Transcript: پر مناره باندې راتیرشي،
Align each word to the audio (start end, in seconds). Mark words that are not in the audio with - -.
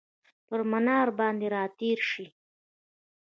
پر 0.47 0.59
مناره 0.71 1.11
باندې 1.19 1.47
راتیرشي، 1.55 2.25